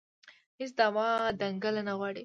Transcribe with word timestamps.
هېڅ 0.59 0.71
دعوا 0.79 1.07
دنګله 1.39 1.81
نه 1.87 1.93
غواړي 1.99 2.19